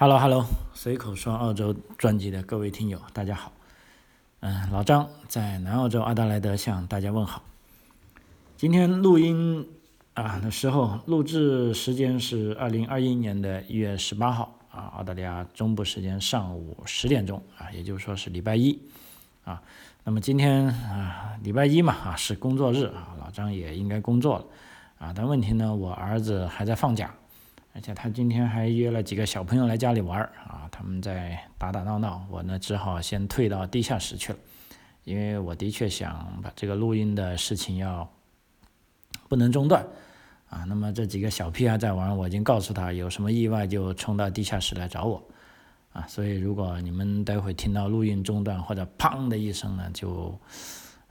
[0.00, 3.50] Hello Hello，随口说澳洲专辑的各位听友，大家好。
[4.38, 7.42] 嗯，老张在南澳洲阿德莱德向大家问好。
[8.56, 9.68] 今天录音
[10.14, 18.78] 啊的时候，录制时间是二零二一年的一月十八号啊，澳大利亚中部时间上午十点钟啊，也就是说是礼拜一
[19.42, 19.60] 啊。
[20.04, 24.44] 那么今天啊，礼拜一嘛啊是工作日啊，老张也应该工作了
[25.00, 25.12] 啊。
[25.12, 27.12] 但问题呢，我儿子还在放假。
[27.78, 34.38] 而且他今天还约了几个小朋友来家里玩啊，他们在打打闹闹，我呢只好先退到地下室去了，
[35.04, 38.10] 因为我的确想把这个录音的事情要
[39.28, 39.86] 不能中断
[40.50, 40.64] 啊。
[40.64, 45.22] 那么这几个小屁孩在玩，我已经告诉他，有什么意外就冲到地下室来找我
[45.92, 46.04] 啊。
[46.08, 50.36] 所以如果你们待会听到录音中断或者砰的一声呢，就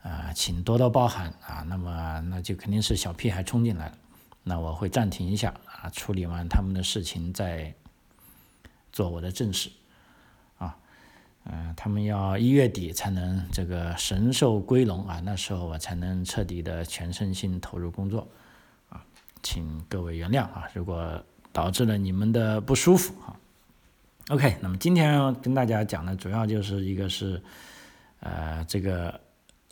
[0.02, 1.64] 啊请多多包涵啊。
[1.66, 3.94] 那么那就肯定是小屁孩冲进来了。
[4.42, 7.74] 那我会暂停一下啊，处理完他们的事情再
[8.92, 9.70] 做我的正事
[10.56, 10.76] 啊，
[11.44, 18.26] 嗯，他们要一月底才能这个神兽归笼啊，那时候我才能彻底的全身心投入工作
[18.88, 19.04] 啊，
[19.42, 23.36] 请各位原谅啊，如果导致了你们的不舒服啊。
[24.30, 27.42] OK，那么今天跟大家讲的主要就是一个是
[28.20, 29.20] 呃这个。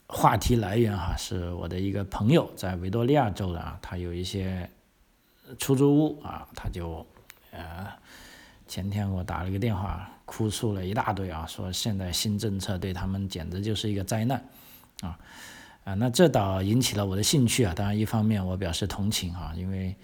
[0.08, 4.70] 话题来源哈是我的一个朋友在维多利亚州的啊，他有一些
[5.58, 7.04] 出租屋啊，他就
[7.50, 7.88] 呃
[8.68, 14.48] 前天我打了个电话，哭诉了一大堆啊，说现在新政策对他们简直就是一个灾难
[15.00, 15.18] 啊
[15.82, 17.74] 啊，那这倒引起了我的兴趣啊。
[17.74, 19.96] 当然一方面我表示同情啊，因为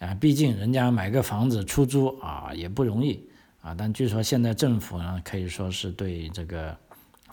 [0.00, 3.24] 啊毕竟人家买个房子出租啊也不容易
[3.62, 6.76] 啊，但据说现在政府呢可以说是对这个。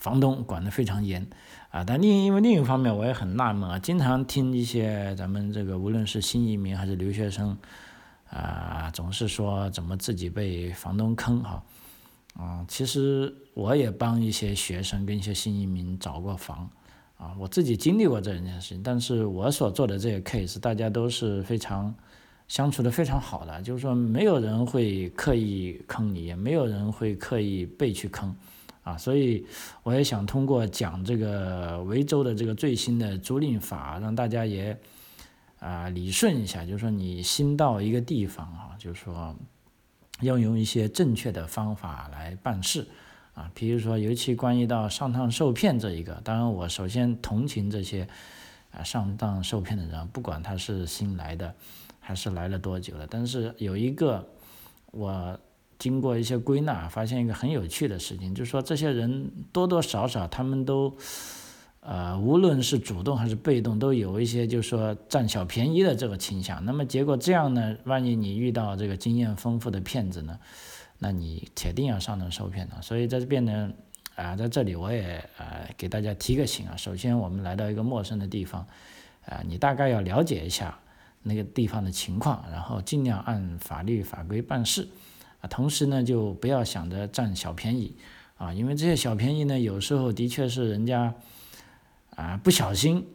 [0.06, 1.26] 房东管得非常严
[1.72, 7.58] 啊，但另因为另一方面我也很纳闷啊，经常听一些咱们这个无论是新移民还是留学生
[8.30, 11.64] 啊，总是说怎么自己被房东坑哈
[12.36, 16.70] 啊，其实我也帮一些学生跟一些新移民找过房
[17.18, 21.92] 啊，我自己经历过这件事情，但是我所做的这个 case 大家都是非常
[22.48, 28.36] 相处的非常好的，就是说没有人会刻意坑你，也没有人会刻意被去坑。
[28.86, 29.44] 啊，所以
[29.82, 34.78] 我也想通过讲这个维州的这个最新的租赁法，让大家也
[35.58, 39.36] 啊理顺一下，就是说你新到一个地方啊，就是说
[40.22, 42.88] 要用一些正确的方法来办事
[43.34, 48.08] 啊，比如说尤其关于到上当受骗这一个，当然我首先同情这些
[48.70, 51.56] 啊上当受骗的人，不管他是新来的
[52.00, 54.30] 还是来了多久了，但是有一个
[54.92, 55.40] 我。
[55.78, 60.96] 经过一些归纳，发现一个很有趣的事情，就是说这些人多多少少他们都，
[61.82, 66.64] 呃，无论是主动还是被动，都有一些就是说占小便宜的这个倾向。
[66.66, 70.40] 那么结果这样呢，万一你遇到这个经验丰富的骗子呢，
[71.00, 72.82] 那你铁定要上当受骗的。
[72.82, 73.72] 所以在这边呢，
[74.16, 78.66] 啊，在这里我也呃给大家提个醒啊，首先我们来到一个陌生的地方，
[79.26, 80.80] 啊，你大概要了解一下
[81.22, 84.88] 那个地方的情况，然后尽量按法律法规办事。
[85.48, 87.96] 同时呢，就不要想着占小便宜，
[88.38, 91.14] 啊，因为这些小便宜呢，有时候的确是人家
[92.16, 93.06] 啊不小心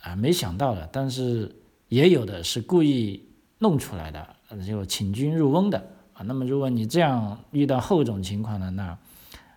[0.00, 1.54] 啊没想到的，但是
[1.88, 3.28] 也有的是故意
[3.58, 5.78] 弄出来的，就请君入瓮的
[6.12, 6.22] 啊。
[6.22, 8.98] 那么如果你这样遇到后种情况呢，那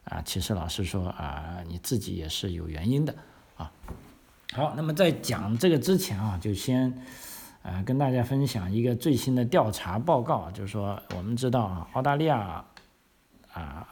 [0.03, 3.15] 啊，其实老实说啊，你自己也是有原因的
[3.57, 3.71] 啊。
[4.53, 7.01] 好，那么在讲这个之前啊，就先。
[7.63, 12.65] 呃，跟大家分享一个最新的调查报告，就是说，我们知道啊，澳大利亚
[13.53, 13.87] 啊，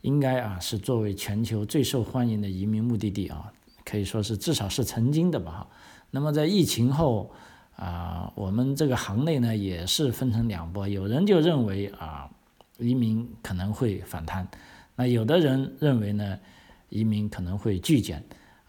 [0.00, 3.52] 应该啊是作为全球最受欢迎的移民目的地啊，
[3.84, 5.68] 可以说是至少是曾经的吧哈。
[6.10, 7.32] 那么在疫情后
[7.76, 12.28] 啊，我们这个行内呢也是分成两波，有人就认为啊，
[12.78, 14.48] 移民可能会反弹，
[14.96, 16.38] 那有的人认为呢，
[16.88, 18.24] 移民可能会剧减。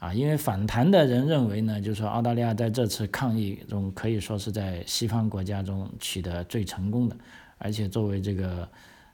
[0.05, 7.17] 啊，因为反弹的人认为呢，就是说澳大利亚在这次抗疫中可以说是在西方国家中取得最成功的，
[7.57, 8.69] 而且作为这个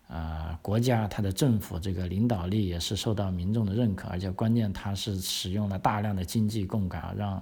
[0.09, 7.41] 呃国家，它的政府这个领导力也是受到民众的认可，而且关键它是使用了大量的经济杠杆，让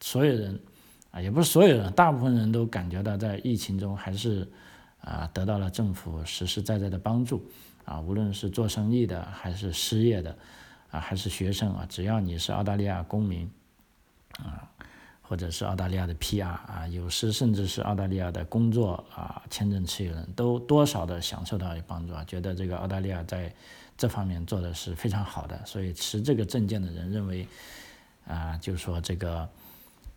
[0.00, 0.58] 所有人
[1.12, 4.50] 啊，也不是所有人，大部分人都感觉到在疫情中还是
[5.02, 7.48] 啊得到了政府实实在在的帮助
[7.84, 10.36] 啊，无论是做生意的还是失业的。
[10.90, 13.50] 啊，还是学生啊，只要你是澳大利亚公民，
[14.38, 14.70] 啊，
[15.22, 23.52] 或者是澳大利亚的 PR 啊，有时甚至是澳大利亚的工作啊签证持有人都多少的享受到帮助啊，觉得这个澳大利亚在
[23.96, 27.46] 这方面做的是非常好的，所以持这个证件的人认为，
[28.26, 29.48] 啊，就是说这个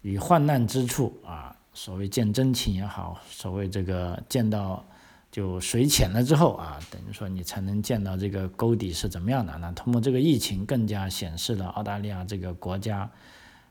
[0.04, 4.86] 与患难之处啊，所谓见真情也好，所谓这个见到
[5.32, 9.58] 就水浅了之后啊，等于说你才能见到这个沟底是怎么样的。
[9.60, 13.10] 那通过这个疫情，更加显示了澳大利亚这个国家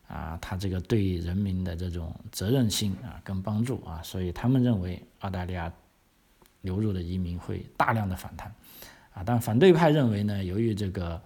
[0.09, 5.71] 啊，它这个对人民的这种责任心啊跟帮助啊，所以他们认为澳大利亚
[6.63, 8.51] 流入的移民会大量的反弹
[9.13, 9.23] 啊。
[9.25, 11.21] 但反对派认为呢，由于这个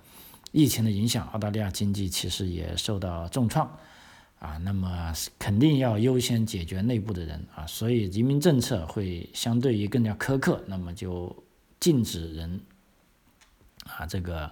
[0.51, 3.71] 疫情的影响，澳大利亚经济其实也受到重创。
[4.45, 11.35] 啊，那么肯定要优先解决内部的人啊，所以移民政策会相对于更加苛刻，那么就
[11.81, 12.61] 禁止人
[13.87, 14.45] 啊这个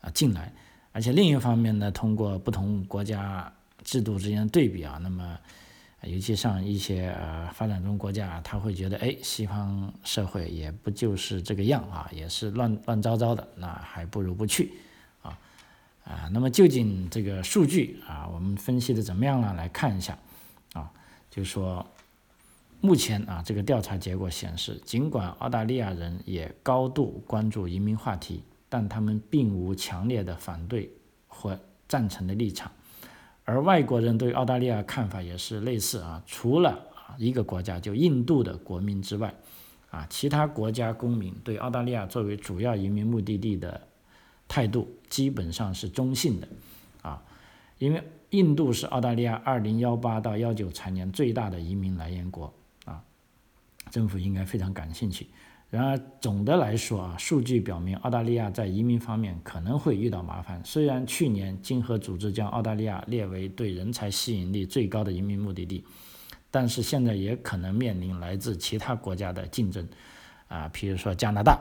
[0.00, 0.52] 啊进来，
[0.90, 3.52] 而且另一方面呢，通过不同国家
[3.84, 5.38] 制度之间的对比啊，那么
[6.02, 14.72] 尤其像一些呃发展中国家，他会觉得哎，西方社会也不就是这个样啊，也是乱乱糟糟的，那还不如不去。
[16.12, 19.54] 啊，那么究竟这个数据啊，我们分析的怎么样呢？
[19.54, 20.18] 来看一下，
[20.74, 20.92] 啊，
[21.30, 21.86] 就说，
[22.82, 30.92] 目前啊，这个调查结果显示，尽管澳大利亚人也高度关注移民话题，但他们并无强烈的反对
[31.28, 32.70] 或赞成的立场，
[33.44, 36.78] 而外国人对澳大利亚看法也是类似啊，除了
[37.16, 39.34] 一个国家就印度的国民之外，
[39.88, 43.80] 啊，其他国家公民对澳大利亚作为主要移民目的地的。
[44.52, 46.46] 态度基本上是中性的，
[47.00, 47.22] 啊，
[47.78, 52.52] 因为印度是澳大利亚二零幺八到幺九财年最大的移民来源国，
[52.84, 53.02] 啊，
[53.90, 55.26] 政府应该非常感兴趣。
[55.70, 60.62] 然而总的来说啊，数据表明澳大利亚在移民方面可能会遇到麻烦。
[60.66, 65.82] 虽然去年经合组织将澳大利亚列为对人才吸引力最高的移民目的地，
[66.50, 69.88] 但是现在也可能面临来自其他国家的竞争，
[70.48, 71.58] 啊，比如说加拿大，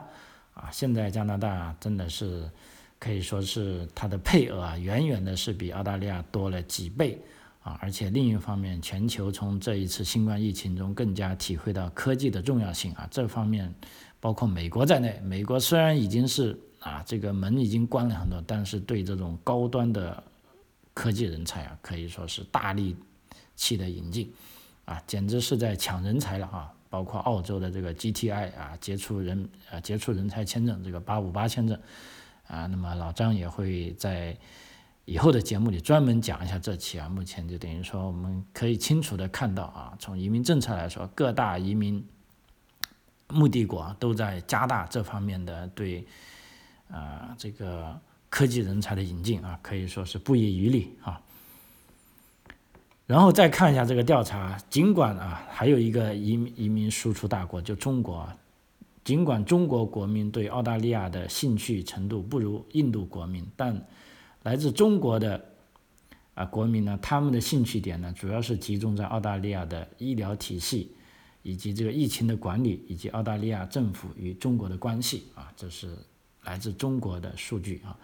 [0.53, 2.51] 啊，现在加拿大真的是。
[3.01, 7.19] 可以说是它的配额啊，远远的是比澳大利亚多了几倍
[7.63, 7.75] 啊！
[7.81, 13.07] 而且另一方面，全球从这一次新冠疫情中更加体会到科技的重要性啊。
[13.09, 13.73] 这方面，
[14.19, 20.23] 包括美国在内，美国虽然已经是啊这个门已经关了很多，但是对这种高端的
[20.93, 22.95] 科技人才啊，可以说是大力
[23.55, 24.31] 气的引进
[24.85, 26.71] 啊，简直是在抢人才了啊！
[26.87, 31.75] 包括澳洲的这个 GTI 啊，杰出人啊杰出人才签证，这个八五八签证。
[32.51, 34.37] 啊，那么老张也会在
[35.05, 37.07] 以后的节目里专门讲一下这期啊。
[37.07, 42.05] 目前就等于说，我们可以清楚的看到啊，从移民政策来说，各大移民
[43.29, 46.05] 目的国都在加大这方面的对
[46.89, 47.97] 啊这个
[48.29, 51.21] 科技人才的引进啊，可以说是不遗余力啊。
[53.07, 58.17] 然后再看一下这个调查，尽管啊还有一个移民移民输出大国就中国。
[58.17, 58.35] 啊
[59.03, 63.83] 尽管中国国民对澳大利亚的兴趣程度不如印度国民，但
[64.43, 65.43] 来自中国的
[66.35, 70.91] 啊国民呢，他们的兴趣点呢，主要是集中在澳大利亚的医疗体系，
[71.41, 75.97] 以及这个疫情的管理，以及澳大利亚政府与中国的关系啊，这是
[76.43, 77.97] 来自中国的数据啊，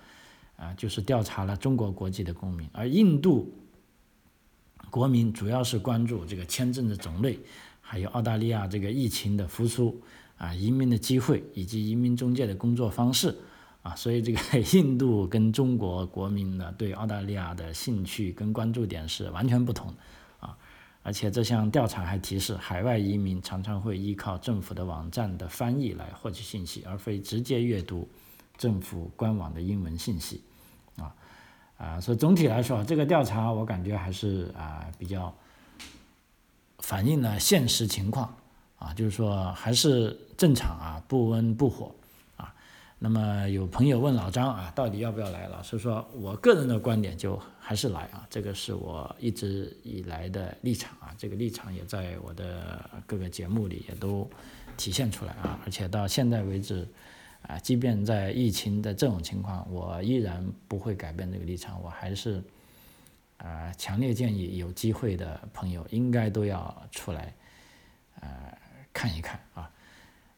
[0.58, 3.54] 啊，就是调查了中国国籍的公民，而印度
[4.90, 7.40] 国民主要是关注这个签证的种类，
[7.82, 10.02] 还有澳大利亚这个疫情的复苏。
[10.38, 13.36] 啊，移民的机会以及移民中介的工作方式，
[13.82, 14.40] 啊，所以这个
[14.78, 19.92] 印度跟中国国民呢对澳大利亚的兴趣跟关注点是完全不同，
[20.40, 20.56] 啊，
[21.02, 28.08] 而且这项调查还提示，海外移民常常会依靠政府的网站的翻译来获取信息，而非直接阅读
[28.58, 30.44] 政府官网的英文信息，
[30.98, 31.16] 啊，
[31.78, 35.36] 啊，所以总体来说，这个调查我感觉还是啊比较
[36.78, 38.37] 反映了现实情况。
[38.78, 41.94] 啊，就是说还是正常啊，不温不火
[42.36, 42.54] 啊。
[43.00, 45.48] 那么有朋友问老张啊，到底要不要来？
[45.48, 54.28] 老师说，我个人的观点就还是来啊，这个是我一直以来的立场啊，这个立场也在我的各个节目里也都
[54.78, 55.60] 体现出来啊。
[55.66, 56.88] 而且到现在为止
[57.44, 62.44] 啊，即便在疫情的这种情况，我依然不会改变这个立场，我还是
[63.38, 67.34] 啊，强烈建议有机会的朋友应该都要出来，
[68.22, 68.57] 呃。
[68.98, 69.70] 看一看啊，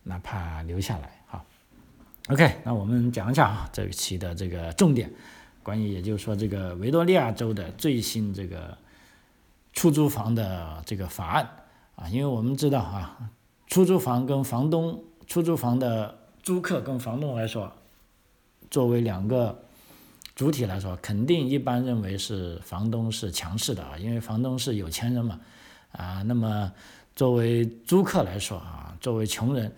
[0.04, 1.42] 哪怕留下来哈。
[2.28, 5.10] OK，那我们讲一下啊，这一期的这个重点，
[5.64, 8.78] 关于也就是说这个维多利亚州的最新这个
[9.72, 11.50] 出租房的这个法案
[11.96, 13.32] 啊，因为我们知道啊，
[13.68, 17.72] 出租房跟房东、出租房的租客跟房东来说，
[18.70, 19.58] 作为两个
[20.36, 25.40] 主体来说，肯定一般认为是房东是强势的啊，因为房东是有钱人嘛
[25.94, 26.74] 啊，那么。
[27.20, 29.70] 作为租客来说啊，作为穷人，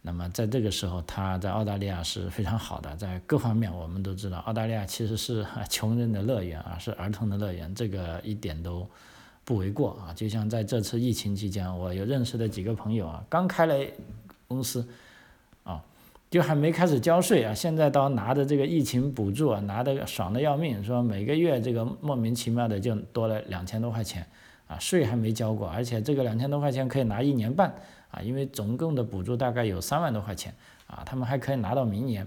[0.00, 8.88] 那么在这个时候，他在澳大利亚是非常好的，在各方面我们都知道，澳大利亚其实是穷人的乐园啊，是儿童的乐园，这个一点都
[9.44, 10.14] 不为过啊。
[10.14, 13.74] 就像在这次疫情期间，我有认识的几个朋友啊，刚开了
[14.48, 14.88] 公司，
[15.64, 15.84] 啊，
[16.30, 24.26] 就还没开始交税啊，现在倒拿着这个疫情补助啊，拿的爽的要命，说每个月这个莫名其妙的就多了两千多块钱，
[24.66, 27.74] 啊，税还没交过，而且这个两千多块钱可以拿一年半，
[28.10, 30.54] 啊，因为总共的补助大概有三万多块钱，
[30.86, 32.26] 啊，他们还可以拿到明年。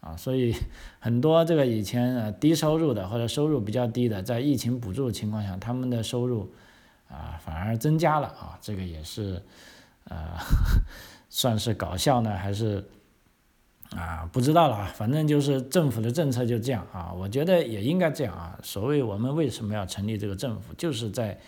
[0.00, 0.56] 啊，所以
[0.98, 6.50] 很多这个以前呃低收入的或者收入比较低的，在疫情补助的情况下，他们的收入
[7.06, 9.42] 啊反而增加了啊，这个也是
[10.04, 10.38] 呃
[11.28, 12.82] 算是搞笑呢，还是
[13.94, 18.58] 啊不知道了啊，反正就是政府的政策就这样啊，我觉得也应该这样啊。
[18.62, 21.38] 所谓我们为什么要成立这个政府，就是在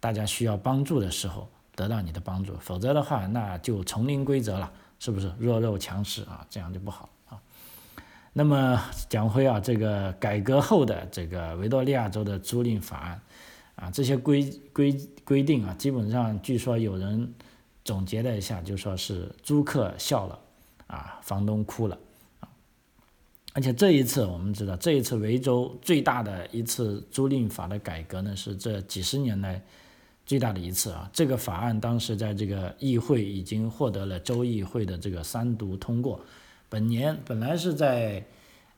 [0.00, 6.46] 大家需要帮助的时候得到你的帮助，否则的话那就丛林规则了，是不是弱肉强食啊？
[6.48, 7.40] 这样就不好啊。
[8.32, 13.20] 那么讲回啊，这个改革后的这个维多利亚州的租赁法案，
[13.76, 14.92] 啊，这些规规
[15.24, 17.32] 规定啊，基本上据说有人
[17.84, 20.38] 总结了一下，就说是租客笑了，
[20.86, 21.98] 啊，房东哭了，
[22.40, 22.48] 啊，
[23.54, 29.62] 而且这一次我们知道，这一次维州最大的一次租赁法的改革呢，是这几十年来
[30.26, 31.08] 最大的一次啊。
[31.12, 36.20] 这个法案当时在这个议会已经获得了州议会的这个三读通过。
[36.68, 38.22] 本年本来是在，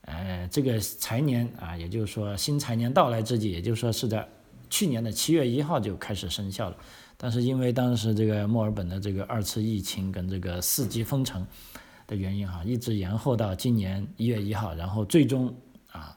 [0.03, 4.29] 呃，这个财年啊，也就是说新财年到来之际，也就是说是在
[4.71, 6.77] 去年的七月一号就开始生效了。
[7.17, 11.45] 但是因为当时这个墨尔本的这个二次疫情跟这个四级封城
[12.07, 15.53] 的原因哈，一直延后到今年一月一号，然后最终
[15.91, 16.17] 啊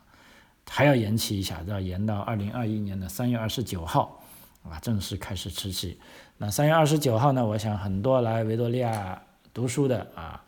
[0.70, 4.21] 还要延期一下，要延到二零二一年的三月二十九号
[4.64, 6.00] 啊正式开始实习。
[6.38, 9.22] 那三月二十九号呢，我想很多来维多利亚
[9.54, 10.44] 读书的啊。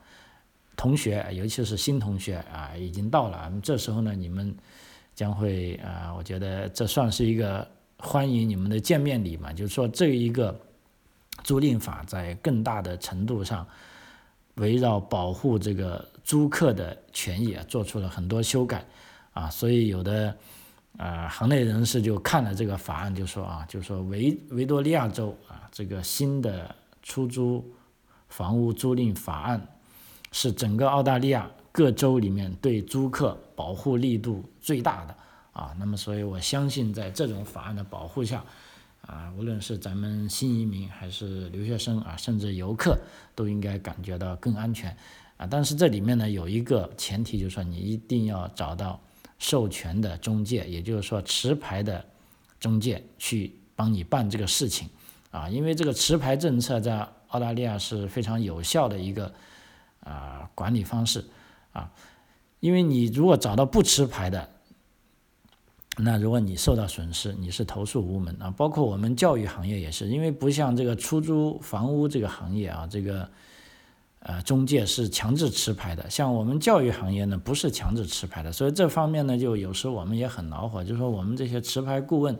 [0.75, 3.49] 同学，尤其是新同学啊，已经到了。
[3.61, 4.53] 这时候呢，你们
[5.13, 7.65] 将会啊，我觉得这算是一个
[7.97, 9.53] 欢迎你们的见面礼嘛。
[9.53, 10.59] 就是说，这一个
[11.43, 13.65] 租赁法在更大的程度上
[14.55, 18.83] 围绕保护这个租客的权益啊，做出了很多修改
[19.33, 19.47] 啊。
[19.51, 20.35] 所以有的
[20.97, 27.63] 啊，行内人士就看了这个法案，就说啊，就说维维多利亚州啊，这个新的出租
[28.29, 29.67] 房屋租赁法案。
[30.35, 35.15] 是整个澳大利亚各州里面对租客保护力度最大的
[35.51, 38.43] 啊，那么所以我相信在这种法案的保护下，
[39.01, 42.97] 啊，无论是咱们新移民还是留学生啊，甚至游客
[43.35, 44.97] 都应该感觉到更安全
[45.37, 45.45] 啊。
[45.45, 48.99] 但是这里面呢有一个前提，就是说你一定要找到
[49.43, 52.03] 授权的中介，也就是说持牌的
[52.59, 54.89] 中介去帮你办这个事情
[55.29, 59.31] 啊，因为这个持牌政策在澳大利亚是非常有效的一个。
[60.05, 61.23] 啊，管理方式
[61.71, 61.89] 啊，
[62.59, 64.49] 因为你如果找到不持牌的，
[65.95, 68.51] 那如果你受到损失，你是投诉无门啊。
[68.51, 73.31] 包括我们教育行业也是，因为不像这个出租房屋这个行业啊，这个
[74.23, 76.09] 呃中介是强制持牌的。
[76.09, 82.37] 像我们教育行业呢，不是强制持牌的，所以这方面呢，就有时候我们也很恼火，就说我们这些持牌顾问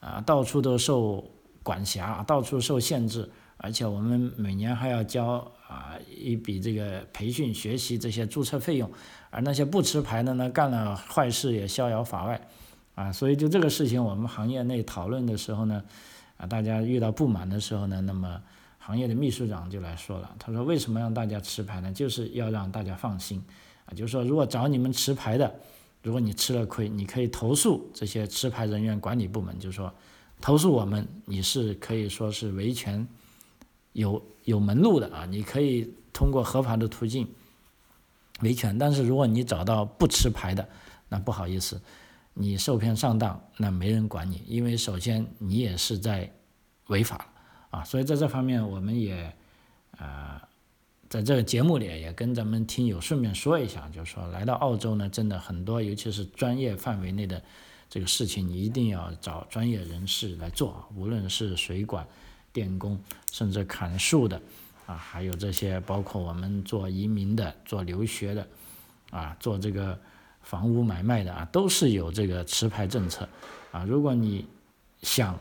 [0.00, 1.24] 啊，到处都受
[1.62, 3.30] 管辖，到处受限制。
[3.62, 5.34] 而且我们每年还要交
[5.68, 8.90] 啊一笔这个培训学习这些注册费用，
[9.28, 12.40] 而那些不持牌的呢，干了坏事也逍遥法外，
[12.94, 15.84] 啊，所以就这个事情，我们行业内讨论的时候呢，
[16.38, 18.40] 啊，大家遇到不满的时候呢，那么
[18.80, 21.92] 行业的秘书长就来说了，他说为什么让大家持牌呢？
[21.92, 23.40] 就是要让大家放心，
[23.84, 25.54] 啊，就是说如果找你们持牌的，
[26.02, 29.92] 如果你吃了亏，你可以投诉这些持牌人员管理部门，就是说
[30.40, 33.06] 投诉我们，你是可以说是维权。
[33.92, 37.28] 有有门路的啊，你可以通过合法的途径
[38.40, 40.66] 维权，但是如果你找到不持牌的，
[41.08, 41.80] 那不好意思，
[42.32, 46.32] 你受骗上当，那没人管你，因为首先你也是在
[46.86, 47.26] 违法
[47.70, 49.32] 啊，所以在这方面我们也
[49.96, 50.46] 啊，
[51.08, 57.42] 在这个节目里也跟咱们听友顺便说一下，就是说来到澳洲呢，真的很多，尤其是专业范围内的
[57.88, 62.06] 这个事情，你一定要找专业人士来做，无论是水管。
[62.52, 62.98] 电工，
[63.30, 64.42] 甚至砍树的，
[64.84, 68.48] 啊，还有这些包括我们做移民的、做留学的，
[69.12, 69.96] 啊，做这个
[70.42, 73.28] 房屋买卖的啊，都是有这个持牌政策，
[73.70, 74.44] 啊，如果你
[75.02, 75.38] 想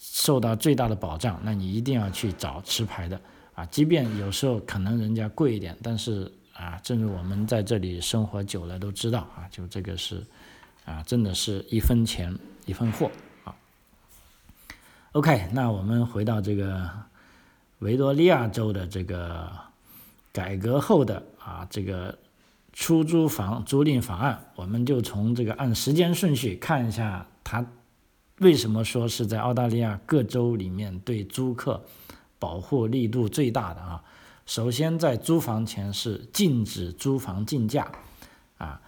[0.00, 3.20] 受到最大的保障，那你一定要去找持牌的，
[3.54, 10.24] 啊，即便有时候可能人家贵一点，但是啊，正如我们在这里生活久了都知道啊，就这个是
[10.84, 12.36] 啊，真的是一分钱
[12.66, 13.10] 一分货
[13.44, 13.54] 啊。
[15.12, 16.90] OK，那我们回到这个
[17.78, 19.50] 维多利亚州的这个
[20.32, 22.18] 改革后的啊这个
[22.72, 27.64] 出租房租赁法案，我们就从这个按时间顺序看一下，它
[28.40, 31.84] 为什么说是在澳大利亚各州里面对租客
[32.38, 34.02] 保护力度最大的啊？
[34.46, 37.90] 首先在租房前是禁止租房竞价，
[38.56, 38.80] 啊，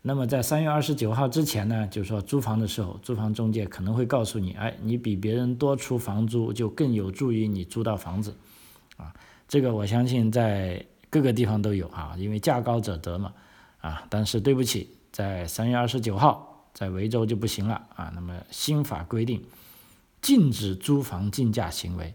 [0.00, 8.34] 那么在三月二十九号之前呢，就是说租房的时候，租房中介可能会告诉你，哎，你比别人多出房租，就更有助于你租到房子，
[8.96, 9.12] 啊，
[9.48, 13.32] 这个我相信在各个地方都有啊，因为价高者得嘛，
[13.80, 19.42] 啊，但是对不起，在三月二十九号在维州就不行了啊，那么新法规定
[20.20, 22.14] 禁止租房竞价行为，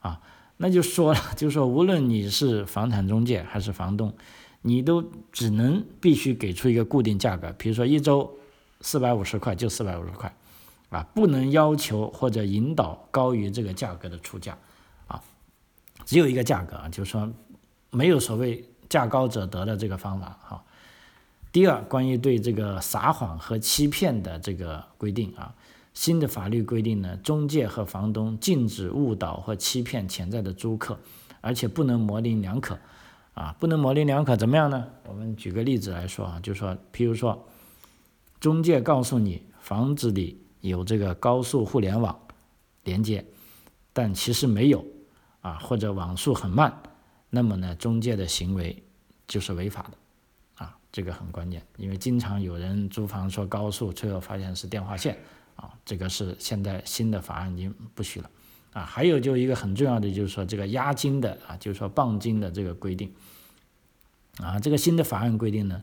[0.00, 0.20] 啊。
[0.60, 4.12] 那就说了， 就说无论你是房产中介还是房东，
[4.62, 5.00] 你都
[5.30, 8.36] 只能必须给出一个固定价格，比如说一周
[8.80, 10.34] 四百五十块就四百五十块，
[10.88, 14.58] 啊，不能要求或者引导高于这个价格的出价，
[15.06, 15.22] 啊，
[16.04, 17.32] 只有一个价格啊，就是说
[17.90, 20.64] 没有所谓价高者得的这个方法哈。
[21.50, 25.54] 第二，关于对这个撒谎和欺骗的这个规定啊。
[25.94, 30.96] 新的法律规定呢，中介和房东禁止误导或欺骗潜在的租客，
[31.40, 32.78] 而且不能模棱两可，
[33.34, 34.86] 啊，不能模棱两可，怎么样呢？
[35.08, 37.48] 我们举个例子来说啊，就说，譬如说，
[38.38, 42.16] 中介告诉你房子里有这个高速互联网
[42.84, 43.24] 连接，
[43.92, 44.84] 但其实没有，
[45.40, 46.80] 啊，或者网速很慢，
[47.30, 48.84] 那么呢，中介的行为
[49.26, 49.97] 就是违法的，
[50.92, 55.18] 这个很关键，因为经常有人租房说高速，最后发现是电话线。
[55.60, 58.30] 啊，这个是现在新的法案已经不许了，
[58.72, 63.12] 啊，还有就一个很重要的就是说这个押金的啊，就是说磅金的这个规定，
[64.40, 65.82] 啊，这个新的法案规定呢，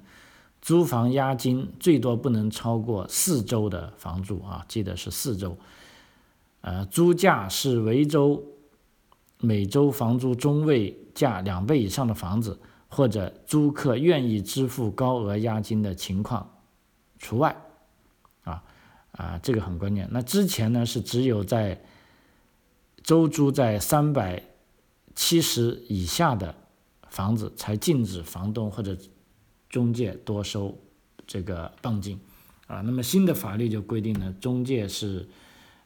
[0.61, 5.57] 租房押金最多不能超过四周的房租啊，记得是四周，
[6.61, 8.45] 呃，租价是维州
[9.41, 12.57] 每周房租中位价两倍以上的房子，
[12.95, 16.49] 或者租客愿意支付高额押金的情况
[17.19, 17.53] 除外。
[18.43, 18.63] 啊
[19.11, 20.07] 啊，这个很关键。
[20.11, 21.83] 那之前呢是只有在
[23.03, 24.41] 周租在三百
[25.13, 26.55] 七十以下的
[27.09, 28.97] 房子才禁止房东或者
[29.69, 30.77] 中介多收
[31.27, 32.17] 这个磅金
[32.67, 32.79] 啊。
[32.81, 35.27] 那么新的法律就规定呢，中介是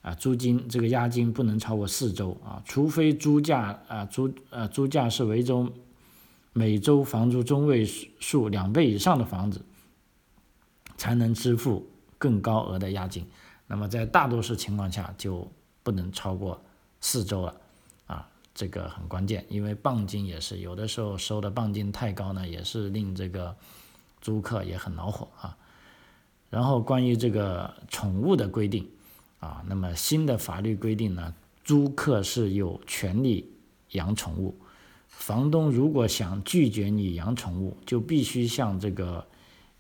[0.02, 5.72] 啊租金这个押金不能超过四周啊，除非租价啊租呃租价是维州
[6.60, 9.64] 每周房租中位数两倍以上的房子
[10.98, 11.90] 才能支付。
[12.18, 13.26] 更高额的押金，
[13.66, 15.50] 那么在大多数情况下就
[15.84, 16.62] 不能超过
[17.00, 17.56] 四周了，
[18.08, 23.56] 啊，这个很关键，因为磅金也是有的时候收的磅金太高呢，也是令这个
[24.20, 25.58] 租客也很恼火啊。
[26.50, 28.86] 然后关于这个宠物的规定，
[29.40, 33.50] 啊，那么新的法律规定呢，租客是有权利
[33.92, 34.58] 养宠物，
[35.20, 39.28] 房东如果想拒绝你养宠物，就必须向这个。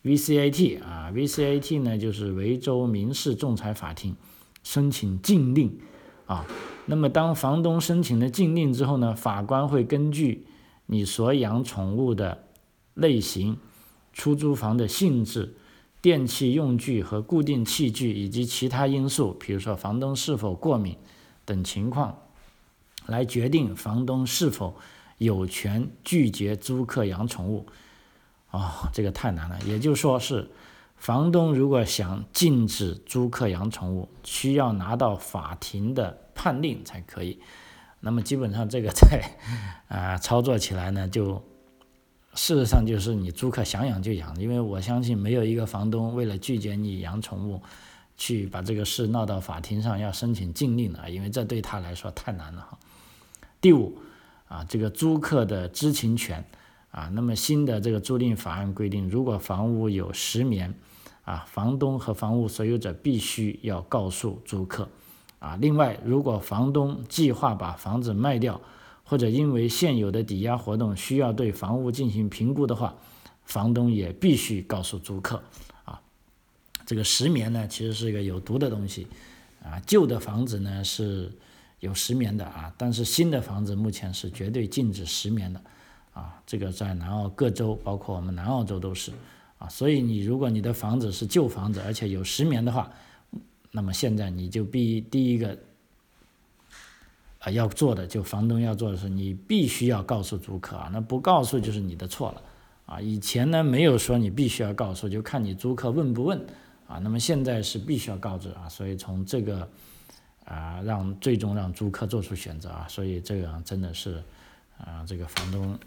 [0.01, 4.15] VCAT 啊，VCAT 呢就是维州民事仲裁法庭
[4.63, 5.77] 申请禁令
[6.25, 6.45] 啊。
[6.85, 10.45] 那么当房东申请了禁令之后呢，法官会根据
[10.85, 12.45] 你所养宠物的
[12.93, 13.57] 类型、
[14.13, 15.53] 出租房的性质、
[16.01, 20.95] 电器用具和固定器具以及其他因素，比如说房东是否过敏
[21.43, 22.17] 等情况，
[23.05, 24.75] 来决定房东是否
[25.19, 27.67] 有权拒绝租客养宠物。
[28.49, 29.59] 哦，这个太难了。
[29.67, 30.49] 也就是说，是
[30.95, 37.39] 房东如果想禁止租客养宠物，需要拿到法庭的判令才可以。
[37.99, 39.21] 那么基本上这个在
[39.87, 41.35] 啊操作起来呢，就
[42.33, 47.61] 事实上就是你租客想养就养，因为我相信没有一个房东为了拒绝你养宠物，
[48.17, 52.79] 去把这个事闹到法庭上要申请禁令的，因为这对他来说太难了哈。
[53.61, 53.97] 第五
[54.49, 56.43] 啊，这个租客的知情权。
[56.91, 60.73] 啊，那么新的这个租赁法案规定，如果房屋有石棉，
[61.23, 64.89] 啊，房东和房屋所有者必须要告诉租客，
[65.37, 68.59] 啊，另外，如果房东计划把房子卖掉，
[69.03, 72.95] 或者因为现有的抵押活动需要对房屋进行评估的话，
[73.43, 75.43] 房东也必须告诉租客，
[75.85, 76.01] 啊，
[76.87, 79.05] 这个石棉呢，其实是一个有毒的东西，
[79.63, 81.31] 啊，旧的房子呢是
[81.79, 85.61] 有石棉的啊，但是新的房子目前是绝对禁止石棉的。
[86.11, 89.13] 啊，这个在南澳各州，包括我们南澳洲都是，
[89.57, 92.91] 啊，所以你如果你的房子是旧房子，而且有石棉的话，
[93.71, 95.57] 那么现在你就必第一个
[97.37, 102.41] 啊要做的，就房东要做的是，你必须要告诉租客啊，那不告诉就是你的错了，
[102.87, 106.43] 啊，以前呢没有说你必须要告诉，就看你租客问不问，
[106.87, 109.69] 啊，那么现在是必须要告知啊，所以从这个
[110.49, 114.21] 啊让最终让租客做出选择啊，所以这个真的是
[114.77, 115.79] 啊这个房东。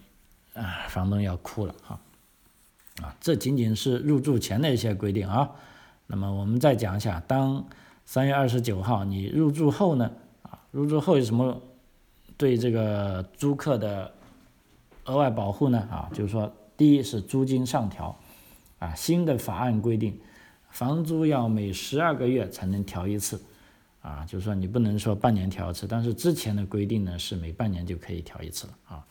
[0.54, 1.98] 啊，房东要哭了哈！
[3.00, 5.50] 啊，这仅仅是入住前的一些规定啊。
[6.06, 7.64] 那么我们再讲一下，当
[8.04, 10.10] 三月二十九号你入住后呢？
[10.42, 11.58] 啊，入住后有什么
[12.36, 14.12] 对这个租客的
[15.06, 15.88] 额外保护呢？
[15.90, 18.14] 啊，就是说，第一是租金上调，
[18.78, 20.20] 啊，新的法案规定，
[20.68, 23.40] 房租要每十二个月才能调一次，
[24.02, 29.06] 啊，就是说你不能说半年调一次，但是之前的规定呢是每半年就可以调一次了啊。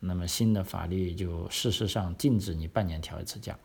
[0.00, 3.58] 那么新的法律就事实上禁止你半年调一次价，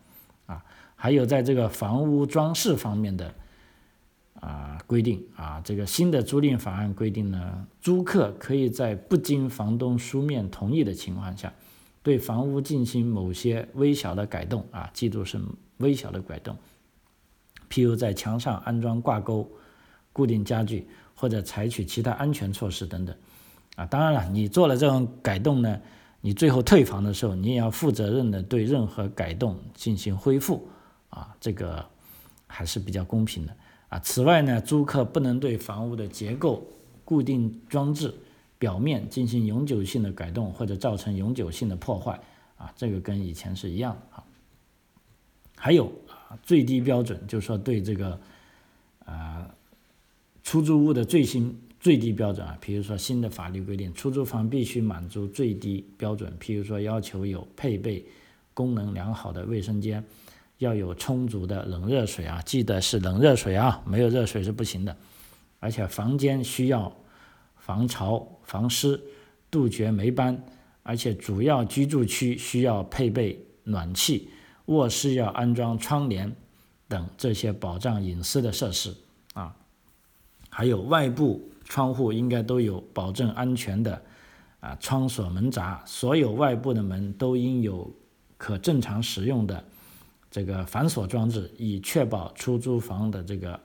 [0.48, 0.66] 啊，
[0.96, 3.34] 还有在这个房屋装饰方面的。
[4.40, 11.54] 啊，规定啊，这个新的租赁法案规定呢，租客可以在不经房东书面同意的情况下，
[12.02, 15.40] 对房屋进行某些微小的改动啊，记住是
[15.78, 16.58] 微小的改动，
[17.70, 19.48] 譬如在墙上安装挂钩、
[20.14, 23.16] 固定家具，或者采取其他安全措施等等。
[23.76, 25.80] 啊，当然了，你做了这种改动呢，
[26.20, 30.68] 你最后退房的时候，你也要负责任的对任何改动进行恢复
[31.10, 31.86] 啊，这个
[32.48, 33.56] 还是比较公平的。
[33.90, 36.68] 啊，此外呢，租客不能对房屋的结构、
[37.06, 38.14] 固定装置、
[38.58, 42.20] 表面进行永久性的改动或者造成永久性的破坏。
[42.58, 44.24] 啊，这个跟以前是一样的啊。
[45.56, 48.20] 还有啊，最低标准就是说对这个
[49.06, 49.50] 啊
[50.44, 58.06] 出租屋的最新最低标准啊，比如说新的法律规定，出租房必须满足最低标准，譬如说要求有配备
[58.54, 60.04] 功能良好的卫生间。
[60.58, 64.96] 要有充足的冷热水啊，记得是冷热水啊，没有热水是不行的。
[65.60, 66.96] 而且房间需要
[67.58, 69.02] 防潮防湿，
[69.50, 70.44] 杜绝霉斑。
[70.84, 74.30] 而且主要居住区需要配备暖气，
[74.66, 76.36] 卧室要安装窗帘
[76.88, 78.96] 等这些保障隐私的设施
[79.34, 79.56] 啊。
[80.52, 84.00] 还有外部窗户应该都有保证安全的
[84.60, 87.90] 啊窗锁门闸，所有外部的门都应有
[88.38, 89.64] 可正常使用的。
[90.30, 93.60] 这个反锁装置以确保出租房的这个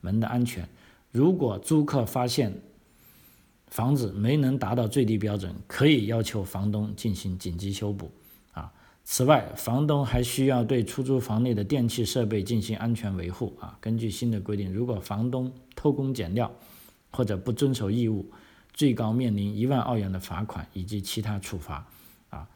[0.00, 0.68] 门的安全。
[1.10, 2.52] 如果租客发现
[3.68, 8.10] 房子没能达到最低标准，可以要求房东进行紧急修补。
[9.08, 13.56] 此外，房东还需要对出租房内的电器设备进行安全维护。
[13.60, 16.52] 啊，根据新的规定，如果房东偷工减料
[17.12, 18.28] 或者不遵守义务，
[18.72, 21.86] 最高面临一万澳元的罚款以及其他处罚
[22.30, 22.48] 啊。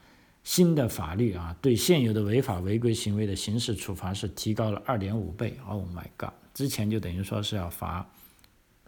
[0.43, 5.57] 新的法律啊，对现有的违法违规行为的刑事处罚是提高了二点五倍。
[5.69, 6.33] Oh my god！
[6.53, 8.05] 之前就等于说是要罚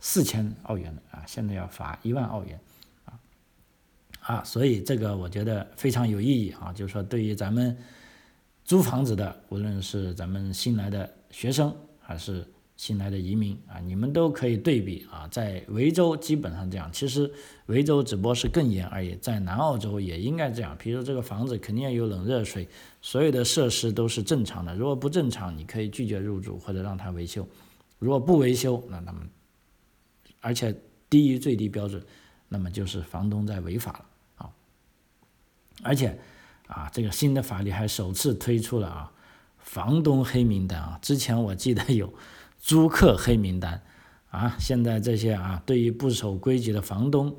[0.00, 2.58] 四千澳元的啊，现在要罚一万澳元
[4.22, 4.42] 啊！
[4.42, 7.76] 所以这个我觉得非常有意义啊，就是说对于咱们
[8.64, 12.44] 租房子的，无论是咱们新来的学生还是。
[12.74, 17.30] 新来的移民啊，你们都可以对比啊，在维州基本上这样，其实
[17.66, 20.76] 维州只不过是更严而已，在南澳洲也应该这样。
[20.80, 22.66] 比如说这个房子肯定要有冷热水，
[23.00, 24.74] 所有的设施都是正常的。
[24.74, 27.46] 如果不正常，你可以拒绝入住或者让他维修。
[28.00, 29.20] 如果不维修，那那么
[30.40, 30.74] 而且
[31.08, 32.04] 低于最低标准，
[32.48, 34.04] 那么就是房东在违法了。
[35.82, 36.18] 而且
[36.66, 39.12] 啊，这个新的法律还首次推出了啊，
[39.58, 42.12] 房东黑名单啊，之前我记得有。
[42.64, 43.82] 租客黑名单，
[44.30, 47.36] 啊，现在这些啊，对于不守规矩的房东，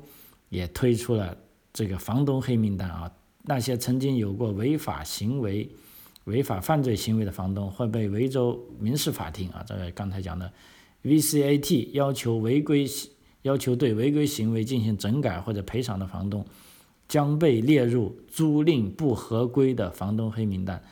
[0.50, 1.34] 也推出了
[1.72, 3.10] 这个房东黑名单啊。
[3.44, 5.66] 那些曾经有过违法行为、
[6.24, 10.52] 违法犯罪行为的房东，会被维州民事法庭啊，这个刚才讲的
[11.02, 12.86] VCAT 要求违规、
[13.40, 16.44] 要求对违规行为进行整改或者赔偿的房东，
[17.08, 20.82] 将被列入租赁不合规的房东黑名单，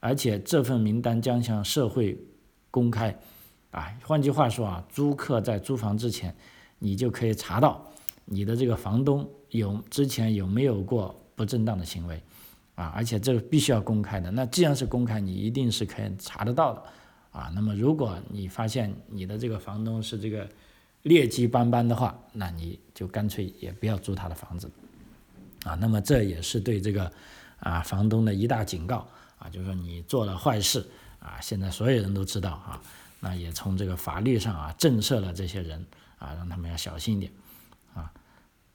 [0.00, 2.18] 而且这份名单将向社会
[2.70, 3.16] 公开。
[3.70, 6.34] 啊，换句话说啊，租客在租房之前，
[6.80, 7.84] 你就可以查到
[8.24, 12.20] 你的这个房东有之前有没有过不正当的行为，
[12.74, 14.28] 啊，而且这个必须要公开的。
[14.32, 16.82] 那既然是公开，你一定是可以查得到的，
[17.30, 20.48] 啊，那么如果你发现你的这个房东是这个
[21.02, 24.68] 劣迹斑斑的话，那你就干脆也不要租他的房子，
[25.64, 27.10] 啊，那么这也是对这个
[27.58, 29.06] 啊房东的一大警告，
[29.38, 30.86] 啊，就是说你做了坏事，
[31.18, 32.80] 啊，现在所有人都知道啊。
[33.22, 35.84] 那也从这个法律上啊震慑了这些人
[36.18, 37.30] 啊，让他们要小心一点
[37.94, 38.10] 啊。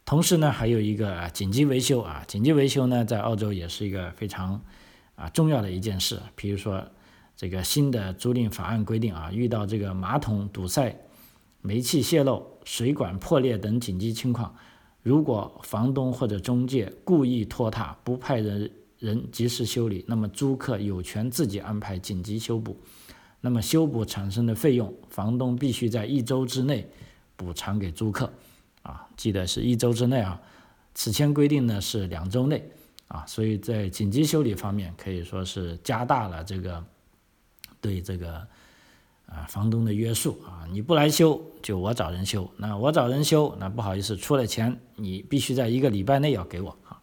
[0.05, 4.61] 同时呢，还有一个紧急维修啊，紧急维修呢，在澳洲也是一个非常
[5.15, 6.21] 啊重要的一件事。
[6.35, 6.87] 比如说
[7.35, 10.95] 这个新的租赁法案规定啊，遇到这个马桶堵塞、
[11.61, 14.55] 煤气泄漏、水管破裂等紧急情况，
[15.05, 22.75] 如果房东或者中介故意拖沓，不派人人及时修理，那么租客有权自己安排紧急修补。
[23.39, 26.89] 那么修补产生的费用，房东必须在一周之内
[27.35, 28.33] 补偿给租客，
[28.81, 30.41] 啊，记得是一周之内啊。
[30.95, 32.67] 此前规定呢是两周内，
[33.07, 36.83] 啊，所以在紧急修理方面可以说是加大了这个
[37.79, 38.47] 对这个
[39.27, 40.65] 啊房东的约束啊。
[40.71, 42.49] 你不来修，就我找人修。
[42.57, 47.01] 那我找人修，那不好意思，出了钱，你必须在一个礼拜内要给我啊。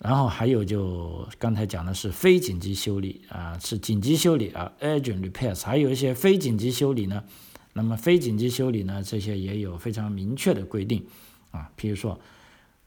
[0.00, 7.24] 然后还有就刚才讲的是非紧急修理啊，是紧急修理啊，urgent repairs，还有一些非紧急修理呢。
[7.72, 11.04] 那么非紧急修理呢，这些也有非常明确的规定
[11.52, 11.70] 啊。
[11.78, 12.20] 譬如说，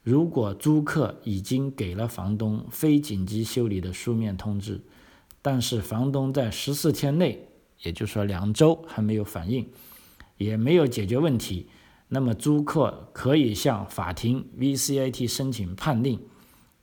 [0.04, 4.80] 如果租客已经给了房东非紧急修理的书面通知，
[5.42, 7.48] 但是房东在十四天内，
[7.84, 9.70] 也就是说两周还没有反应，
[10.38, 11.68] 也没有解决问题，
[12.08, 16.20] 那么租客可以向法庭 VCAT 申请判令。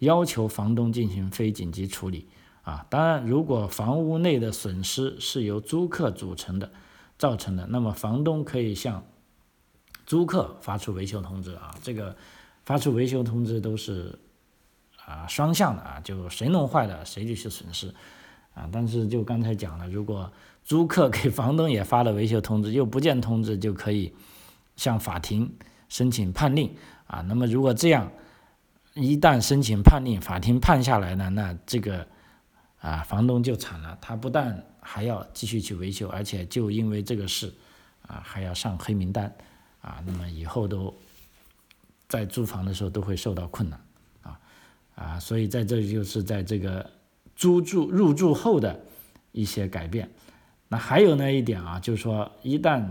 [0.00, 2.28] 要求房东进行非紧急处理
[2.62, 6.70] 啊，当然，如果房屋内的损失是由租客组成的
[7.16, 9.06] 造成的，那么房东可以向
[10.04, 11.74] 租客发出维修通知啊。
[11.82, 12.14] 这个
[12.66, 14.18] 发出维修通知都是
[15.06, 17.94] 啊双向的啊，就谁弄坏了谁就是损失
[18.52, 18.68] 啊。
[18.70, 20.30] 但是就刚才讲了，如果
[20.64, 24.14] 租客给房东也发了维修通知，又不见通知，就可以
[24.76, 25.54] 向法庭
[25.88, 26.74] 申请判令
[27.06, 27.20] 啊。
[27.20, 28.10] 那么如果这样。
[28.96, 32.06] 一旦申请判令，法庭判下来呢，那这个
[32.78, 33.98] 啊，房东就惨了。
[34.00, 37.52] 他不但还要继续去维修，而且就因为这个事
[38.06, 39.34] 啊，还要上黑名单
[39.80, 40.00] 啊。
[40.06, 40.94] 那么以后都
[42.06, 43.80] 在租房的时候都会受到困难
[44.22, 44.38] 啊
[44.94, 45.18] 啊。
[45.18, 46.88] 所以在这里就是在这个
[47.34, 48.80] 租住入住后的
[49.32, 50.08] 一些改变。
[50.68, 52.84] 那还有那一点啊，就是说一旦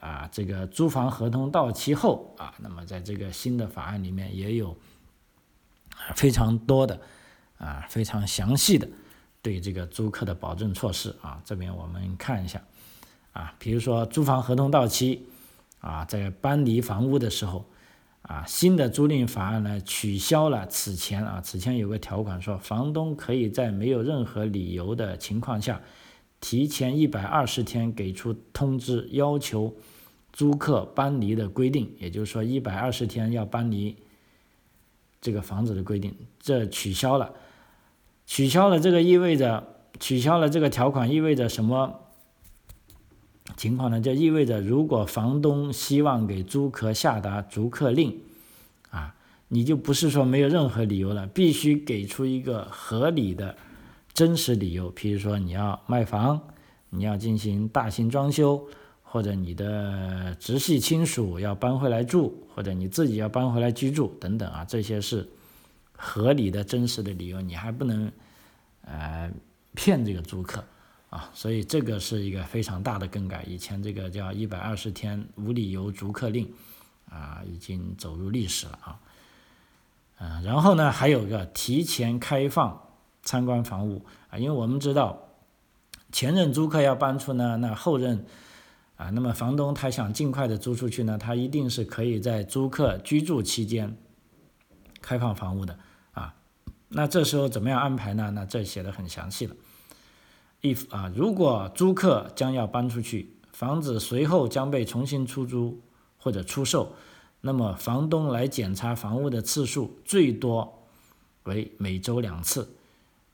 [0.00, 4.76] 啊这个租房合同到期后啊，那么在这个新的法案里面也有。
[6.14, 7.00] 非常多的，
[7.58, 8.88] 啊，非常详细的
[9.42, 12.62] 对这个租客的保证措施啊，这边我们看一下，
[13.32, 15.26] 啊，比如说租房合同到期，
[15.80, 17.66] 啊，在搬离房屋的时候，
[18.22, 25.80] 啊，新的租赁法案呢取消了此前啊，此前有个条款说，房东可以在没有任何理由的情况下，
[26.40, 29.74] 提前一百二十天给出通知，要求
[30.32, 33.96] 租客搬离的规定，也就是说一百二十天要搬离。
[35.20, 37.34] 这个房子的规定，这取消了，
[38.24, 39.66] 取消了，这个意味着
[39.98, 41.98] 取消了这个条款，意味着什么
[43.56, 44.00] 情况呢？
[44.00, 48.20] 就意味着如果房东希望给租客下达逐客令，
[48.90, 49.16] 啊，
[49.48, 53.56] 你就不是说没有任何理由了，必须给出一个合理的、
[54.18, 56.40] 真实理由，比如说你要卖房，
[56.90, 58.68] 你要进行大型装修。
[59.10, 65.26] 或者你的直系亲属要搬回来住，或者你自己要搬回来居住等等啊，这些是
[65.96, 68.12] 合理的、真实的理由，你还不能
[68.84, 69.32] 呃
[69.74, 70.62] 骗这个租客
[71.08, 73.42] 啊，所以这个是一个非常大的更改。
[73.44, 76.46] 以前这个叫一百二十天无理由逐客令
[77.10, 79.00] 啊，已经走入历史了啊。
[80.18, 82.78] 嗯，然后呢，还有一个提前开放
[83.28, 85.28] 参观房屋啊，因为我们知道
[86.10, 88.24] 前任租客要搬出呢，那后任。
[88.96, 93.96] 啊，那么房东他想尽快的租出去呢，他一定是可以在租客居住期间
[95.00, 95.78] 开放房屋的
[96.10, 96.34] 啊。
[96.88, 98.32] 那这时候怎么样安排呢？
[98.34, 99.54] 那这写的很详细了。
[100.62, 105.80] if 啊，如果租客将要搬出去，房子随后将被重新出租
[106.16, 106.94] 或者出售，
[107.42, 110.88] 那么房东来检查房屋的次数最多
[111.44, 112.74] 为每周两次，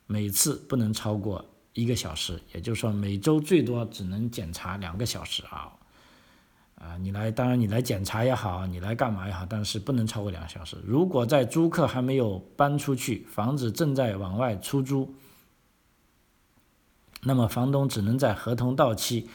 [0.06, 1.44] 每次不能超过。
[1.76, 5.72] 一个小时，也就是说每周最多只能检查两个小时啊，
[6.76, 10.76] 啊，你来，当然你来检查也好，你来干嘛也好，但是不能超过两个小时。
[10.86, 15.16] 如果在租客还没有搬出去，房子正在往外出租，
[17.22, 19.28] 那么房东只能在合同到期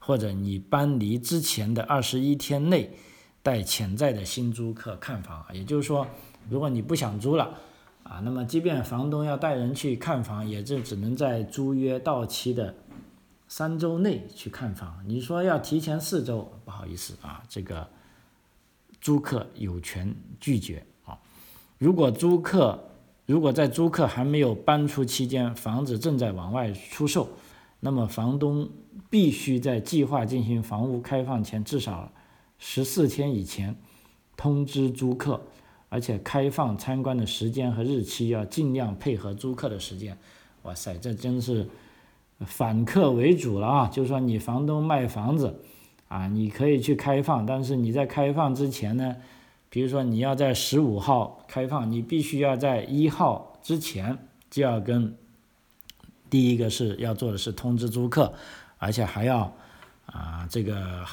[0.00, 2.98] 或者你搬离之前的二十一天内
[3.40, 5.46] 带潜在的新租客看房。
[5.52, 6.08] 也就是说，
[6.50, 7.56] 如果你不想租了。
[8.04, 12.74] 啊，那么即便房东要带人去看房，也就只能在租约到期的
[13.48, 15.02] 三周内去看房。
[15.06, 17.88] 你说要提前四周，不好意思啊，这个
[19.00, 21.18] 租客有权拒绝啊。
[21.78, 22.90] 如果租客
[23.26, 27.30] 如果在租客还没有搬出期间，房子正在往外出售，
[27.80, 28.68] 那么房东
[29.08, 32.12] 必须在计划进行房屋开放前至少
[32.58, 33.74] 十四天以前
[34.36, 35.40] 通知租客。
[35.88, 40.18] 而且开放参观的时间和日期要尽量配合租客的时间。
[40.62, 41.68] 哇塞，这真是
[42.40, 43.88] 反客为主了啊！
[43.88, 45.60] 就是说，你房东卖房子
[46.08, 49.16] 啊，你可以去开放，但是你在开放之前呢，
[49.68, 54.18] 比如说你要在十五号开放，你必须要在一号之前
[54.50, 55.14] 就要跟
[56.28, 58.32] 第一个是要做的是通知租客，
[58.78, 59.54] 而且还要
[60.06, 61.04] 啊这个。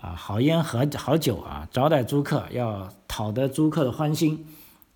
[0.00, 4.46] 啊，好烟和好酒啊，招待租客要讨得租客的欢心，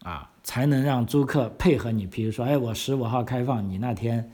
[0.04, 2.06] 啊，才能让租客配合你。
[2.06, 4.30] 比如说，哎，我十五号开放，你那天，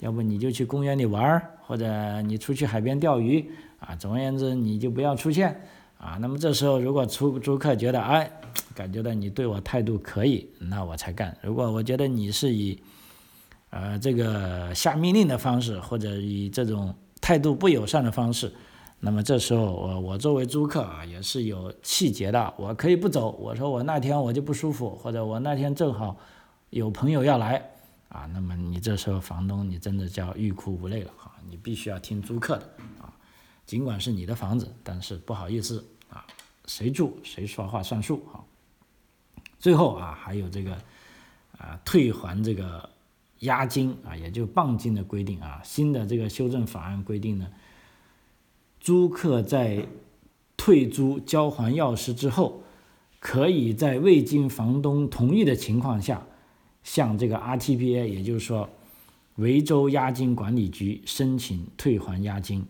[0.00, 5.62] 要不你就去公园里玩儿，或者你出去海边钓鱼，啊，总而言之，你就不要出现，
[5.96, 8.30] 啊，那么这时候如果租租客觉得哎，
[8.74, 11.34] 感觉到你对我态度可以，那我才干。
[11.40, 12.78] 如果我觉得你是以
[13.70, 18.52] 呃这个下命令的方式，或者以这种态度不友善的方式，
[19.04, 23.32] 那么这时候我我作为租客啊也是有气节的，我可以不走。
[23.32, 26.16] 我说我那天我就不舒服，或者我那天正好
[26.70, 27.68] 有朋友要来
[28.10, 32.62] 啊，那么你这时候房东你真的叫欲哭无泪了哈，你必须要听租客的
[33.00, 33.12] 啊，
[33.66, 36.24] 尽管是你的房子，但是不好意思啊，
[36.66, 38.44] 谁住谁说话算数哈。
[39.58, 40.78] 最后啊还有这个
[41.58, 42.88] 啊退还这个。
[43.42, 47.48] 押金啊，也就磅金的规定啊，新的这个修正法案规定呢，
[48.82, 49.86] 租客在
[50.56, 52.64] 退租交还钥匙之后，
[53.20, 56.26] 可以在未经房东同意的情况下，
[56.82, 58.68] 向这个 RTPA，也就是说
[59.36, 62.66] 维州押金管理局申请退还押金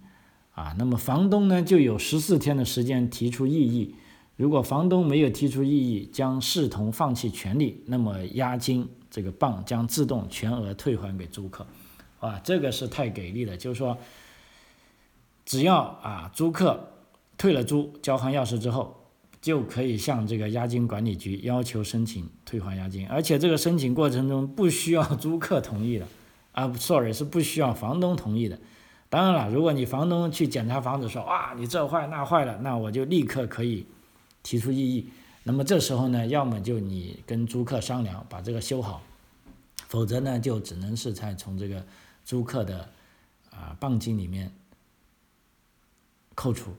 [0.55, 0.77] 啊。
[0.79, 3.95] 那么房东呢，就有十四天的时间提出异议。
[4.37, 8.87] 如果房东没有提出异议，将视同放弃权利，那么押金。
[9.11, 11.67] 这个棒将自动全额退还给租客，
[12.21, 13.57] 啊，这个是太给力了。
[13.57, 13.97] 就是说，
[15.45, 16.89] 只要啊租客
[17.37, 18.97] 退了租、交还钥匙之后，
[19.41, 26.07] 就可以向这个押金管理局要求申请退还押金，而且这个申请过程中不需要租客同意的，
[26.53, 28.59] 啊，sorry 是不需要房东同意的。
[29.09, 33.85] 当然了，如果你房东去检查房子说，哇，你这坏那坏了，那我就立刻可以
[34.43, 35.11] 提出异议。
[35.43, 39.03] 那么这时候呢，要么就你跟租客商量把这个修好，
[39.89, 41.85] 否则呢就只能是在从这个
[42.25, 42.89] 租客的
[43.51, 44.51] 啊磅金里面
[46.35, 46.71] 扣除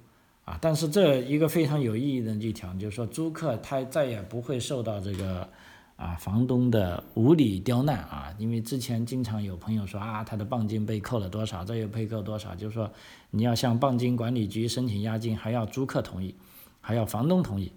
[0.46, 0.58] 啊。
[0.62, 5.48] 但是这一个非常有意义的一条，就是说租客他再也不会受到这个
[5.96, 8.34] 啊房东的无理刁难啊。
[8.38, 12.92] 因为之前经常有朋友说啊，他的磅金被扣了多少，这又被扣多少，就是说
[13.32, 16.36] 你要向磅金管理局申请押金，还要租客同意，
[16.82, 17.72] 还要房东同意。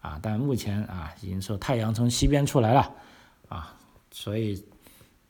[0.00, 2.92] 啊，但目前啊，已经说太阳从西边出来了，
[3.48, 3.72] 啊，
[4.10, 4.60] 所以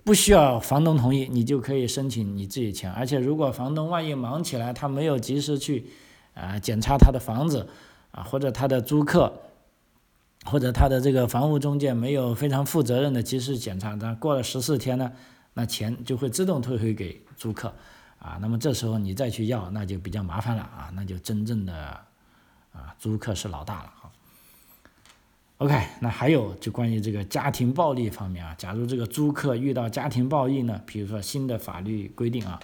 [0.04, 2.90] 不需要房东同意，你就可以申请你自己钱。
[2.92, 5.86] 而且如果房东万一忙起来，他没有及时去
[6.34, 7.68] 啊检查他的房子，
[8.10, 9.32] 啊或者他的租客，
[10.44, 15.12] 或者他的这个房屋中介没有非常负责任的及时检查，那过了十四天呢，
[15.54, 17.72] 那钱就会自动退回给租客，
[18.18, 21.74] 啊，那么这时候你再去要，那就比较麻烦了啊，那就真正的
[22.72, 23.92] 啊租客是老大了。
[25.62, 32.58] OK，那还有就关于这个家庭暴力方面啊，假如这个租客遇到家庭暴力呢，比如说新的法律规定啊，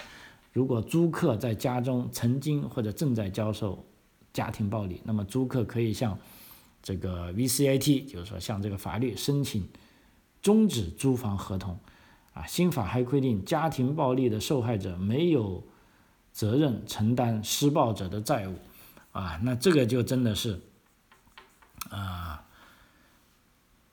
[0.52, 3.87] 如果租客在家中曾经或者正在遭受
[4.32, 6.18] 家庭暴力，那么租客可以向
[6.82, 9.68] 这个 VCAT，就是说向这个法律申请
[10.42, 11.78] 终止租房合同
[12.32, 12.44] 啊。
[12.48, 15.62] 新法还规定，家庭暴力的受害者没有
[16.32, 18.56] 责任承担施暴者的债务
[19.12, 20.61] 啊，那这个就真的是
[21.90, 22.42] 啊。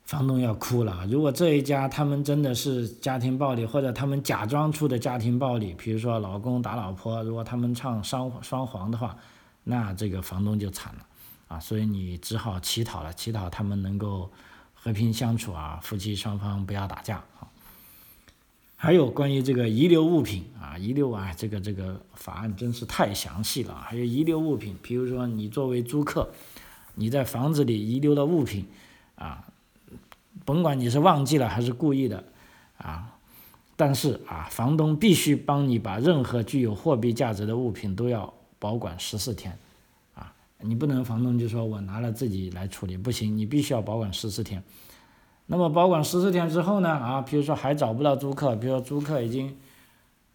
[0.06, 1.04] 房东要哭了。
[1.10, 9.16] 如果这一家他们真的是家庭暴力，或者他们假装出的家庭暴力，比如说老公打老婆，如果他们唱双双簧的话，
[9.64, 11.06] 那这个房东就惨了
[11.48, 11.58] 啊！
[11.58, 14.30] 所以你只好乞讨了，乞讨他们能够
[14.74, 17.50] 和平相处啊，夫妻双方不要打架啊。
[18.76, 23.74] 还有关于这个遗留物品啊，遗留啊，这个这个法案真是太详细了。
[23.74, 26.30] 还有遗留物品，比如说你作为租客，
[26.94, 28.68] 你在房子里遗留的物品
[29.16, 29.42] 啊。
[30.44, 32.22] 甭管你是忘记了还是故意的，
[32.78, 33.18] 啊，
[33.74, 39.58] 但是啊，房东必须帮你把任何具有货币价值的物品都要保管十四天，
[40.14, 44.62] 啊，你不能房东就说我拿了自己来处理，不行，你必须要保管十四天。
[45.46, 49.56] 那么保管十四天之后呢，啊，比如说还找不到租客，比如说租客已经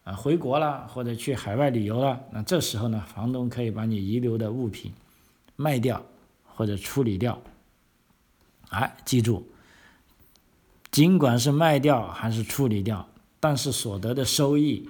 [0.03, 4.93] 啊回国了或者去海外旅游了，那这时候呢，房东可以把你遗留的物品
[5.55, 6.03] 卖掉
[6.45, 7.39] 或者处理掉，
[8.69, 9.45] 哎，记住。
[10.91, 13.07] 尽管是卖掉还是处理掉，
[13.39, 14.89] 但是所得的收益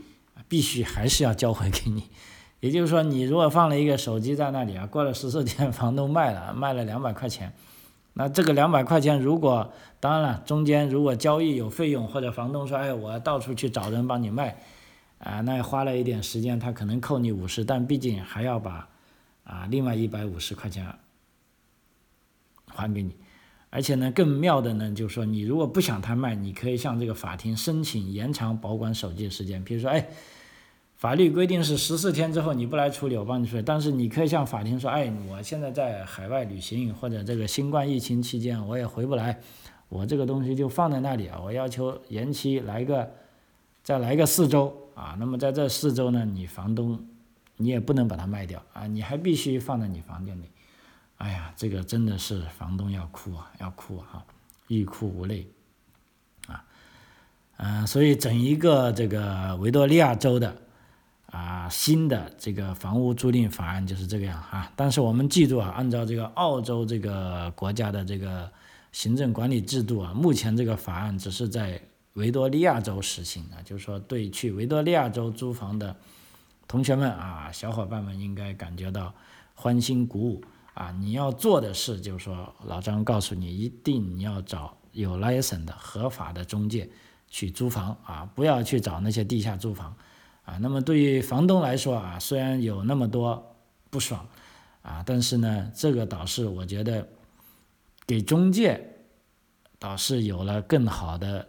[0.49, 2.09] 必须还是要交回给你。
[2.59, 7.53] 也就是说，你如果放了一个手机在那里啊，过了十四天，房东卖了，卖了两百块钱，
[8.13, 14.57] 那这个两百块钱如果当然了，中间如果交易有费用，或者房东说，哎，我到处去找人帮你卖，
[15.19, 18.87] 啊，那花了一点时间，他可能扣你五十，但毕竟还要把
[19.43, 20.85] 啊另外一百五十块钱
[22.67, 23.15] 还给你。
[23.73, 29.63] 而且呢，更妙的呢，就是说，你如果不想他卖，你可以向这个法庭申请延长保管手机的时间。
[29.63, 30.09] 比如说，哎，
[30.97, 33.63] 法律规定是十四天之后你不来处理，我帮你处理。
[33.65, 39.39] 但是你可以向法庭说，哎，我现在在海外旅行，或者这个新冠疫情期间我也回不来，
[39.87, 43.09] 我这个东西就放在那里啊，我要求延期来个，
[43.83, 45.15] 再来个四周啊。
[45.17, 46.99] 那么在这四周呢，你房东
[47.55, 50.43] 你也不能把它卖掉啊，你还必须放在你房间里。
[51.21, 54.25] 哎呀，这个真的是房东要哭啊，要哭啊，
[54.69, 55.45] 欲哭无泪，
[56.47, 56.65] 啊，
[57.57, 60.57] 嗯，所以整一个这个维多利亚州的
[61.27, 64.73] 啊新的这个房屋租赁法案就是这个样啊。
[64.75, 68.51] 但是我们记住啊，按照这个澳洲这个国家的这个
[68.91, 71.79] 行政管理制度啊，目前这个法案只是在
[72.13, 75.95] 维多利亚州实行啊，就是说对去维多利亚州租房的
[76.67, 79.13] 同学们啊，小伙伴们应该感觉到
[79.53, 80.43] 欢欣鼓舞。
[80.81, 86.89] 啊，你要做的事就是说，老张告诉你，一定要找有 license 的合法的中介
[87.27, 89.95] 去租房啊，不要去找那些地下租房
[90.43, 90.57] 啊。
[90.57, 93.55] 那么对于房东来说啊，虽然有那么多
[93.91, 94.27] 不爽
[94.81, 97.07] 啊，但是呢，这个倒是我觉得
[98.07, 98.95] 给中介
[99.77, 101.47] 倒是有了更好的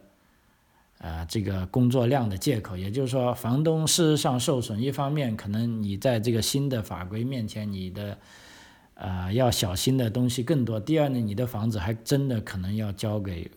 [0.98, 2.76] 呃这个工作量的借口。
[2.76, 8.18] 也就是说，房东事实上受损，一方面可能你在这个新的法规面前，你的
[8.94, 10.78] 啊，要小心的东西更多。
[10.78, 13.50] 第二呢，你的房子还真的可能要交给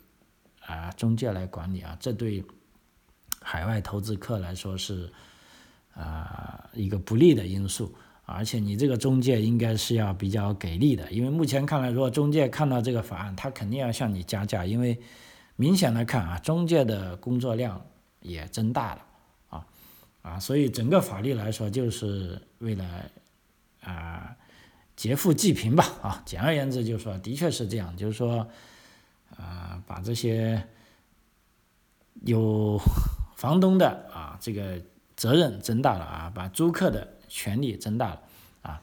[0.66, 2.44] 啊中介来管理啊，这对
[3.42, 5.12] 海外投资客来说是
[5.94, 7.94] 啊一个不利的因素。
[8.26, 15.00] 而且你这个中介应该是要比较给力的，因为目前看来，如果中介看到这个法案，他肯定要向你加价，因为
[15.58, 17.86] 明显来看啊，中介的工作量
[18.22, 19.02] 也增大了
[19.50, 19.68] 啊
[20.24, 22.84] 啊，所以整个法律来说，就是为了
[23.84, 24.36] 啊。
[24.96, 28.48] 劫富济贫吧，啊，简而言之就是说，的确是这样，就是说，
[29.36, 30.66] 啊，把这些
[32.24, 32.80] 有
[33.36, 34.82] 房东的啊，这个
[35.18, 38.22] 责任增大了啊，把租客的权利增大了
[38.62, 38.82] 啊，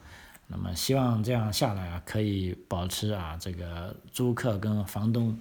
[0.48, 5.40] 那么希望这样下来啊，可以保持啊，这个租客跟房东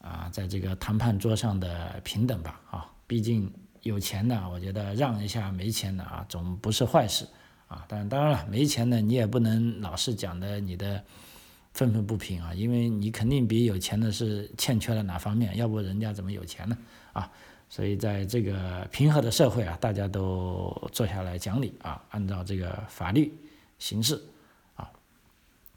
[0.00, 3.48] 啊，在这个谈判桌上的平等吧，啊，毕竟
[3.82, 7.28] 有钱的，我觉得让一下没钱的啊，总不是坏事。
[7.74, 11.02] 啊，但当然了，没钱的你也不能老是讲的你的
[11.72, 16.78] 愤愤不平啊，因为你肯定比有钱的是欠缺了哪方面，要不人家怎么有钱呢？
[17.12, 17.28] 啊，
[17.68, 23.32] 所以在这个平和的社会啊，大家都坐下来讲理啊，按照这个法律
[23.80, 24.22] 行事
[24.76, 24.88] 啊。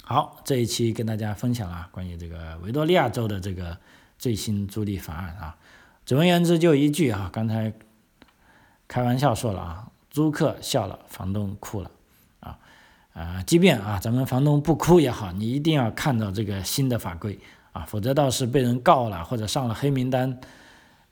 [0.03, 3.75] 好，这一期跟大家分享啊，关于这个维多利亚州的这个
[4.19, 5.57] 最新租赁法案啊，
[6.05, 7.73] 总而言之就一句啊，刚才
[8.87, 9.91] 开玩笑说了啊。
[10.17, 11.91] 租客笑了，房东哭了，
[12.39, 12.57] 啊，
[13.13, 17.39] 啊，即便啊，咱们房东不哭也好，你一定要看到这个新的法规
[17.71, 20.39] 啊，否则到时被人告了或者上了黑名单，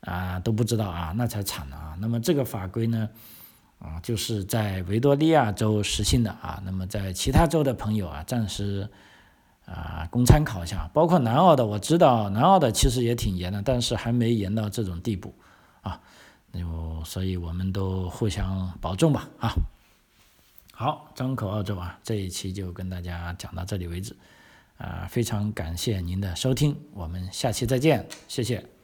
[0.00, 1.96] 啊，都不知道啊，那才惨了啊。
[2.00, 3.08] 那么这个法规呢，
[3.78, 8.88] 啊，就是在维多利亚州实行的啊，那么在其他州的朋友啊，暂时
[9.66, 15.32] 啊供参考一下，包括南澳的，我知道南澳的其实也挺严的，但是还没严到这种地步
[15.82, 16.00] 啊。
[16.56, 19.52] 就所以我们都互相保重吧，啊，
[20.72, 24.16] 好，张口澳洲啊，这一期就跟大家讲到这里为止，
[24.78, 28.75] 啊，非常感谢您的收听，我们下期再见，谢谢。